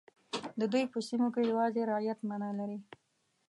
[0.59, 2.79] د دوی په سیمو کې یوازې رعیت معنا لري.